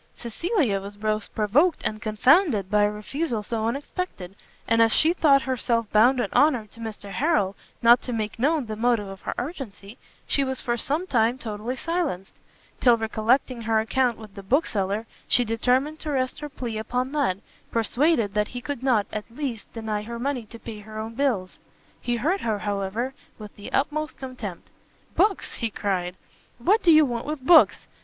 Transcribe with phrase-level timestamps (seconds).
[0.15, 4.35] Cecilia was both provoked and confounded by a refusal so unexpected,
[4.67, 8.65] and as she thought herself bound in honour to Mr Harrel not to make known
[8.65, 12.33] the motive of her urgency, she was for some time totally silenced:
[12.79, 17.37] till recollecting her account with the bookseller, she determined to rest her plea upon that,
[17.71, 21.59] persuaded that he could not, at least, deny her money to pay her own bills.
[22.01, 24.71] He heard her, however, with the utmost contempt;
[25.15, 26.15] "Books?" he cried,
[26.57, 27.85] "what do you want with books?